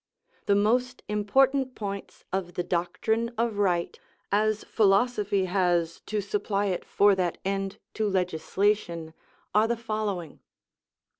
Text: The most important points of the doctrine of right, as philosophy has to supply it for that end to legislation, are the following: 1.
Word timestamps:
The 0.47 0.55
most 0.55 1.03
important 1.07 1.75
points 1.75 2.25
of 2.33 2.55
the 2.55 2.63
doctrine 2.63 3.29
of 3.37 3.59
right, 3.59 3.99
as 4.31 4.63
philosophy 4.63 5.45
has 5.45 6.01
to 6.07 6.21
supply 6.21 6.65
it 6.73 6.83
for 6.83 7.13
that 7.13 7.37
end 7.45 7.77
to 7.93 8.09
legislation, 8.09 9.13
are 9.53 9.67
the 9.67 9.77
following: 9.77 10.31
1. 10.31 10.39